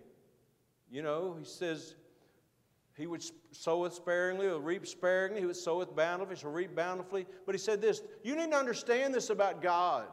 [0.90, 1.94] You know, he says,
[2.96, 5.40] he would soweth sparingly, will reap sparingly.
[5.40, 7.26] He would soweth bountifully, shall reap bountifully.
[7.46, 10.06] But he said this you need to understand this about God.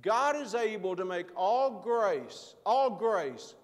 [0.00, 3.54] God is able to make all grace, all grace,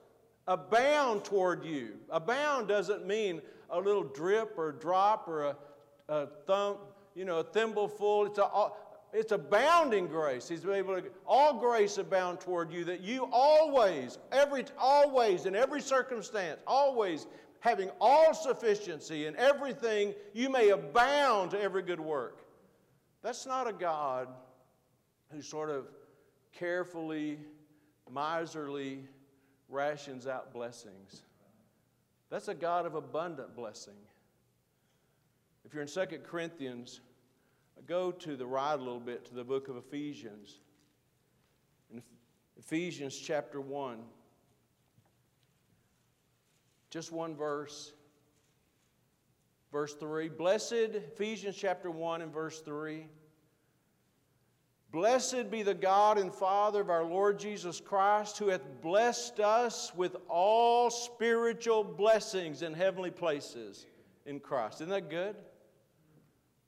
[0.49, 1.93] abound toward you.
[2.11, 5.57] Abound doesn't mean a little drip or drop or a,
[6.09, 6.79] a thumb,
[7.15, 8.27] you know, a thimbleful.
[8.27, 8.71] It's a,
[9.15, 10.49] it's abounding grace.
[10.49, 15.81] He's able to all grace abound toward you that you always, every always in every
[15.81, 17.27] circumstance, always
[17.61, 22.45] having all sufficiency in everything, you may abound to every good work.
[23.23, 24.29] That's not a God
[25.31, 25.87] who sort of
[26.53, 27.39] carefully,
[28.11, 28.99] miserly
[29.69, 31.23] rations out blessings.
[32.31, 33.95] That's a God of abundant blessing.
[35.65, 37.01] If you're in 2 Corinthians,
[37.83, 40.61] go to the right a little bit to the book of Ephesians.
[41.93, 42.03] In
[42.57, 43.99] Ephesians chapter 1.
[46.91, 47.93] Just one verse.
[49.73, 50.29] Verse 3.
[50.29, 53.07] Blessed, Ephesians chapter 1 and verse 3.
[54.93, 59.93] Blessed be the God and Father of our Lord Jesus Christ, who hath blessed us
[59.97, 63.87] with all spiritual blessings in heavenly places
[64.25, 64.77] in Christ.
[64.77, 65.35] Isn't that good?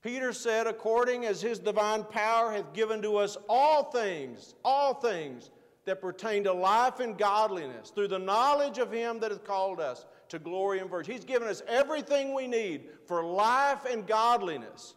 [0.06, 5.50] Peter said, according as his divine power hath given to us all things, all things
[5.84, 10.06] that pertain to life and godliness, through the knowledge of him that hath called us
[10.28, 11.10] to glory and virtue.
[11.10, 14.94] He's given us everything we need for life and godliness.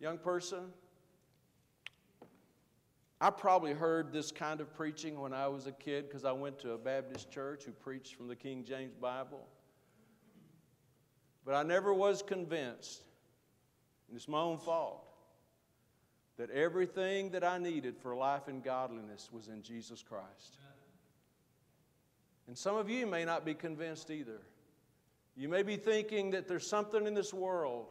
[0.00, 0.72] Young person,
[3.20, 6.58] I probably heard this kind of preaching when I was a kid because I went
[6.60, 9.46] to a Baptist church who preached from the King James Bible.
[11.44, 13.02] But I never was convinced,
[14.10, 15.06] and it's my own fault,
[16.36, 20.56] that everything that I needed for life and godliness was in Jesus Christ.
[22.48, 24.40] And some of you may not be convinced either.
[25.36, 27.86] You may be thinking that there's something in this world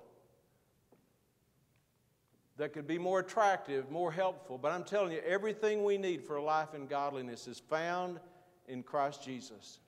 [2.58, 6.42] that could be more attractive, more helpful, but I'm telling you, everything we need for
[6.42, 8.20] life and godliness is found
[8.68, 9.80] in Christ Jesus.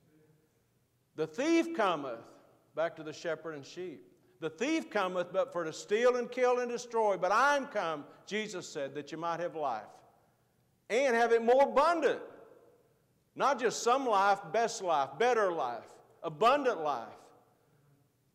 [1.17, 2.23] The thief cometh,
[2.73, 4.07] back to the shepherd and sheep.
[4.41, 8.67] The thief cometh but for to steal and kill and destroy, but I'm come, Jesus
[8.67, 9.83] said, that you might have life
[10.89, 12.19] and have it more abundant.
[13.35, 15.85] Not just some life, best life, better life,
[16.23, 17.07] abundant life.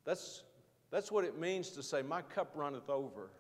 [0.04, 0.44] That's,
[0.92, 3.30] that's what it means to say, My cup runneth over.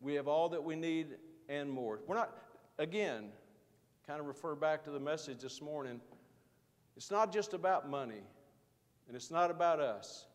[0.00, 1.06] We have all that we need
[1.48, 2.00] and more.
[2.08, 2.36] We're not,
[2.78, 3.28] again,
[4.04, 6.00] kind of refer back to the message this morning.
[6.96, 8.24] It's not just about money,
[9.06, 10.26] and it's not about us.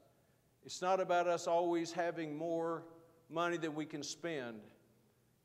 [0.67, 2.83] It's not about us always having more
[3.29, 4.59] money than we can spend,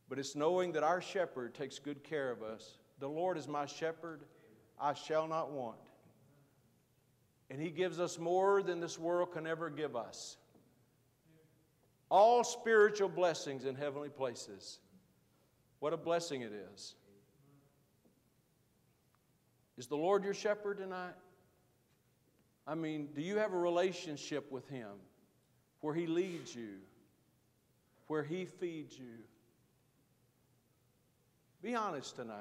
[0.09, 2.79] but it's knowing that our shepherd takes good care of us.
[2.99, 4.23] The Lord is my shepherd,
[4.81, 5.79] I shall not want.
[7.51, 10.39] And He gives us more than this world can ever give us.
[12.11, 14.81] All spiritual blessings in heavenly places.
[15.79, 16.97] What a blessing it is.
[19.79, 21.15] Is the Lord your shepherd tonight?
[22.67, 24.89] I mean, do you have a relationship with Him
[25.83, 26.79] where He leads you,
[28.07, 29.19] where He feeds you?
[31.63, 32.39] Be honest tonight.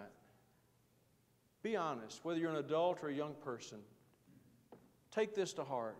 [1.62, 3.80] Be honest, whether you're an adult or a young person.
[5.12, 5.98] Take this to heart.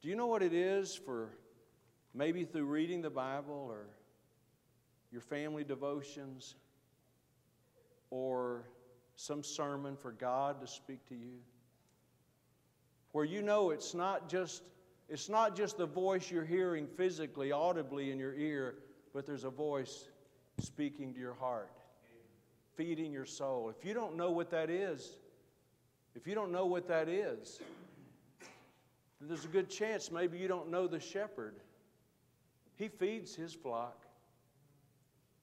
[0.00, 1.30] Do you know what it is for
[2.14, 3.86] maybe through reading the Bible or
[5.10, 6.54] your family devotions
[8.10, 8.62] or
[9.16, 11.40] some sermon for God to speak to you?
[13.12, 14.62] Where you know it's not just
[15.08, 18.74] it's not just the voice you're hearing physically, audibly in your ear,
[19.14, 20.08] but there's a voice
[20.60, 21.70] speaking to your heart,
[22.76, 23.70] feeding your soul.
[23.70, 25.18] If you don't know what that is,
[26.14, 27.60] if you don't know what that is,
[29.20, 31.56] there's a good chance maybe you don't know the shepherd.
[32.76, 34.04] He feeds his flock,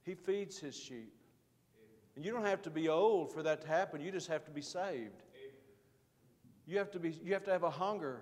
[0.03, 1.11] he feeds his sheep.
[2.15, 4.51] And you don't have to be old for that to happen, you just have to
[4.51, 5.23] be saved.
[6.67, 8.21] You have to, be, you have, to have a hunger.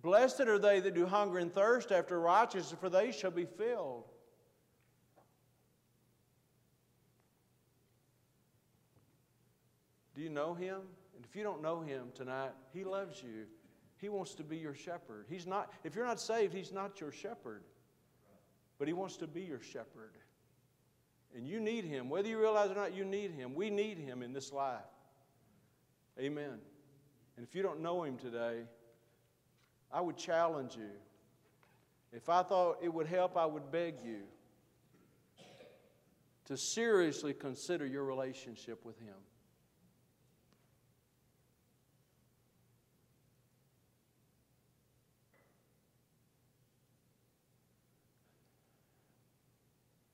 [0.00, 4.04] Blessed are they that do hunger and thirst after righteousness, for they shall be filled.
[10.14, 10.80] Do you know him?
[11.16, 13.46] And if you don't know him tonight, he loves you.
[13.98, 15.26] He wants to be your shepherd.
[15.28, 17.62] He's not, if you're not saved, he's not your shepherd.
[18.78, 20.16] But he wants to be your shepherd.
[21.36, 22.08] And you need him.
[22.08, 23.54] Whether you realize it or not, you need him.
[23.54, 24.78] We need him in this life.
[26.18, 26.58] Amen.
[27.36, 28.62] And if you don't know him today,
[29.92, 30.90] I would challenge you.
[32.12, 34.20] If I thought it would help, I would beg you
[36.46, 39.14] to seriously consider your relationship with him.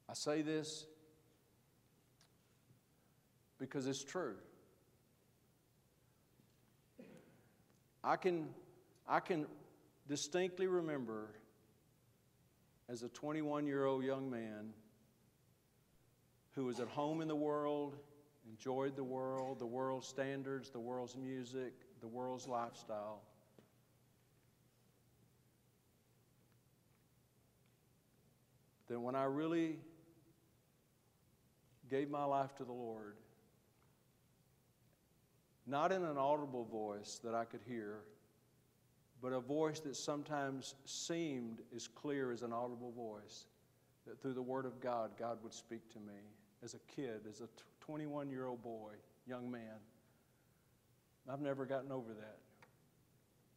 [0.09, 0.87] I say this
[3.59, 4.37] because it's true.
[8.03, 8.49] I can,
[9.09, 9.47] I can
[10.09, 11.31] distinctly remember
[12.89, 14.73] as a 21 year old young man
[16.55, 17.97] who was at home in the world,
[18.49, 23.23] enjoyed the world, the world's standards, the world's music, the world's lifestyle.
[28.89, 29.79] Then, when I really
[31.89, 33.17] gave my life to the Lord,
[35.67, 38.01] not in an audible voice that I could hear,
[39.25, 43.47] but a voice that sometimes seemed as clear as an audible voice,
[44.07, 46.21] that through the Word of God, God would speak to me
[46.63, 47.49] as a kid, as a
[47.81, 48.91] 21 year old boy,
[49.27, 49.81] young man.
[51.27, 52.37] I've never gotten over that.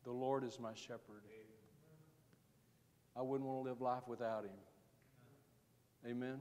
[0.06, 1.24] The Lord is my shepherd.
[3.14, 4.52] I wouldn't want to live life without Him.
[6.10, 6.40] Amen.